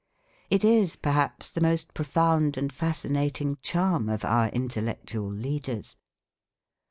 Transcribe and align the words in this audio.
It 0.49 0.65
is 0.65 0.95
perhaps 0.95 1.51
the 1.51 1.61
most 1.61 1.93
profound 1.93 2.57
and 2.57 2.73
fascinating 2.73 3.59
charm 3.61 4.09
of 4.09 4.25
our 4.25 4.47
intellectual 4.49 5.31
leaders. 5.31 5.95